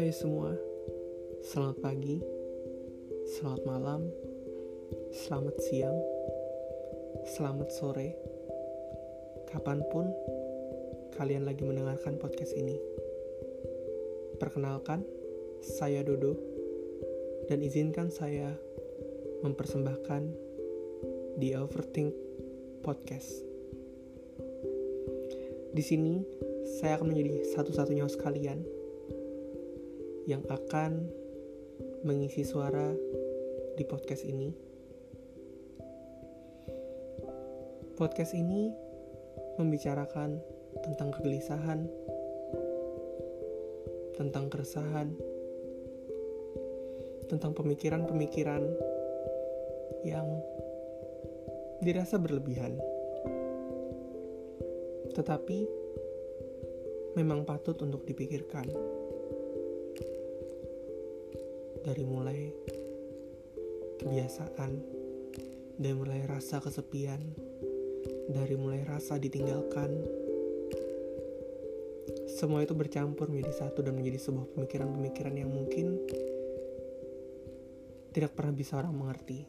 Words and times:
Hai 0.00 0.16
semua, 0.16 0.56
selamat 1.44 1.76
pagi, 1.84 2.24
selamat 3.36 3.62
malam, 3.68 4.08
selamat 5.12 5.60
siang, 5.60 5.92
selamat 7.36 7.68
sore, 7.68 8.16
kapan 9.52 9.84
pun 9.92 10.08
kalian 11.20 11.44
lagi 11.44 11.68
mendengarkan 11.68 12.16
podcast 12.16 12.56
ini. 12.56 12.80
Perkenalkan, 14.40 15.04
saya 15.60 16.00
Dodo, 16.00 16.32
dan 17.52 17.60
izinkan 17.60 18.08
saya 18.08 18.56
mempersembahkan 19.44 20.22
The 21.44 21.60
Overthink 21.60 22.16
Podcast. 22.80 23.44
Di 25.76 25.84
sini, 25.84 26.24
saya 26.80 26.96
akan 26.96 27.12
menjadi 27.12 27.52
satu-satunya 27.52 28.08
host 28.08 28.16
kalian 28.16 28.80
yang 30.30 30.46
akan 30.46 31.10
mengisi 32.06 32.46
suara 32.46 32.94
di 33.74 33.82
podcast 33.82 34.22
ini. 34.22 34.54
Podcast 37.98 38.38
ini 38.38 38.70
membicarakan 39.58 40.38
tentang 40.86 41.10
kegelisahan, 41.18 41.90
tentang 44.14 44.46
keresahan, 44.46 45.10
tentang 47.26 47.50
pemikiran-pemikiran 47.50 48.62
yang 50.06 50.30
dirasa 51.82 52.22
berlebihan 52.22 52.78
tetapi 55.10 55.66
memang 57.18 57.42
patut 57.42 57.74
untuk 57.82 58.06
dipikirkan. 58.06 58.70
Dari 61.80 62.04
mulai 62.04 62.52
kebiasaan, 64.00 64.72
dari 65.80 65.94
mulai 65.96 66.20
rasa 66.28 66.60
kesepian, 66.60 67.20
dari 68.30 68.54
mulai 68.56 68.84
rasa 68.84 69.16
ditinggalkan, 69.16 69.90
semua 72.36 72.64
itu 72.64 72.72
bercampur 72.76 73.28
menjadi 73.28 73.66
satu 73.66 73.84
dan 73.84 73.96
menjadi 73.96 74.20
sebuah 74.20 74.46
pemikiran-pemikiran 74.56 75.34
yang 75.36 75.50
mungkin 75.52 76.00
tidak 78.12 78.32
pernah 78.36 78.54
bisa 78.54 78.80
orang 78.80 78.94
mengerti. 78.96 79.44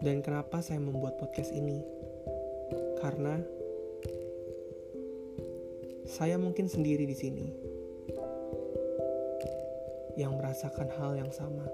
Dan 0.00 0.24
kenapa 0.24 0.64
saya 0.64 0.80
membuat 0.80 1.20
podcast 1.20 1.52
ini? 1.52 2.00
karena 3.00 3.40
saya 6.04 6.36
mungkin 6.36 6.68
sendiri 6.68 7.08
di 7.08 7.16
sini 7.16 7.46
yang 10.18 10.34
merasakan 10.38 10.88
hal 10.98 11.18
yang 11.18 11.30
sama. 11.30 11.66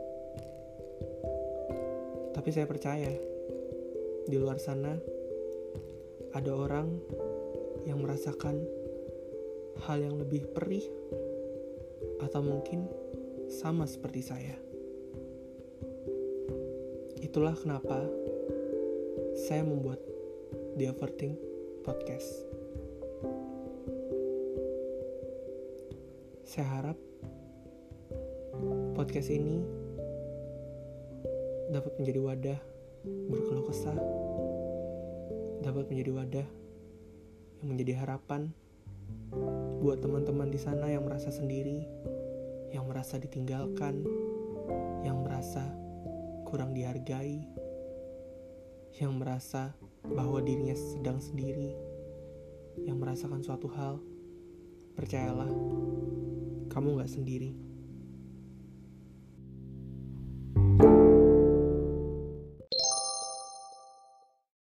Tapi 2.37 2.49
saya 2.53 2.69
percaya 2.69 3.13
di 4.27 4.37
luar 4.37 4.59
sana 4.59 4.97
ada 6.37 6.53
orang 6.53 7.01
yang 7.87 8.03
merasakan 8.03 8.61
hal 9.87 9.99
yang 10.03 10.19
lebih 10.19 10.45
perih 10.51 10.85
atau 12.21 12.43
mungkin 12.43 12.91
sama 13.49 13.87
seperti 13.87 14.21
saya. 14.21 14.57
Itulah 17.23 17.57
kenapa 17.57 18.05
saya 19.37 19.63
membuat 19.63 20.01
The 20.77 20.93
Overthink 20.93 21.37
Podcast. 21.85 22.45
Saya 26.45 26.67
harap 26.73 26.99
podcast 28.97 29.29
ini 29.29 29.61
dapat 31.69 31.93
menjadi 32.01 32.17
wadah 32.17 32.61
berkeluh 33.29 33.69
kesah, 33.69 34.01
dapat 35.61 35.93
menjadi 35.93 36.17
wadah 36.17 36.49
yang 37.61 37.69
menjadi 37.77 37.93
harapan 38.01 38.57
buat 39.85 40.01
teman-teman 40.01 40.49
di 40.49 40.57
sana 40.57 40.89
yang 40.89 41.05
merasa 41.05 41.29
sendiri, 41.29 41.85
yang 42.73 42.89
merasa 42.89 43.21
ditinggalkan, 43.21 44.01
yang 45.05 45.21
merasa 45.21 45.61
kurang 46.49 46.73
dihargai, 46.73 47.45
yang 48.97 49.13
merasa 49.21 49.77
bahwa 50.09 50.41
dirinya 50.41 50.73
sedang 50.73 51.21
sendiri, 51.21 51.77
yang 52.89 52.97
merasakan 52.97 53.45
suatu 53.45 53.69
hal, 53.77 54.01
percayalah, 54.97 55.53
kamu 56.73 56.97
gak 57.05 57.13
sendiri. 57.13 57.66